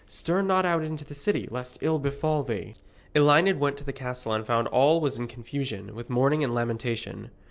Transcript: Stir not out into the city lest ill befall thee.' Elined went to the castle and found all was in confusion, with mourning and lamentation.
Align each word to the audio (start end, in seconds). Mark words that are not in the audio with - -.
Stir 0.07 0.41
not 0.41 0.65
out 0.65 0.81
into 0.83 1.05
the 1.05 1.13
city 1.13 1.47
lest 1.51 1.77
ill 1.81 1.99
befall 1.99 2.41
thee.' 2.41 2.73
Elined 3.13 3.59
went 3.59 3.77
to 3.77 3.83
the 3.83 3.93
castle 3.93 4.33
and 4.33 4.43
found 4.43 4.67
all 4.69 4.99
was 4.99 5.19
in 5.19 5.27
confusion, 5.27 5.93
with 5.93 6.09
mourning 6.09 6.43
and 6.43 6.55
lamentation. 6.55 7.29